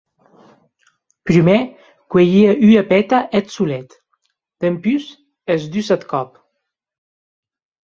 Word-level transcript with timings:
Prumèr 1.25 1.59
cuelhie 2.09 2.49
ua 2.69 2.83
peta 2.93 3.19
eth 3.37 3.53
solet, 3.57 3.89
dempús 4.61 5.03
es 5.55 5.63
dus 5.73 5.87
ath 5.95 6.07
còp. 6.11 6.29